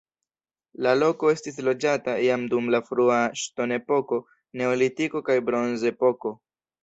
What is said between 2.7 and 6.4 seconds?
la frua ŝtonepoko, neolitiko kaj bronzepoko.